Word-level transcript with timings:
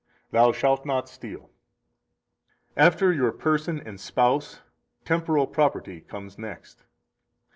222 0.31 0.35
Thou 0.47 0.51
shalt 0.51 0.83
not 0.83 1.07
steal. 1.07 1.51
223 2.73 2.83
After 2.85 3.13
your 3.13 3.31
person 3.31 3.79
and 3.85 3.99
spouse 4.01 4.61
temporal 5.05 5.45
property 5.45 6.01
comes 6.01 6.39
next. 6.39 6.85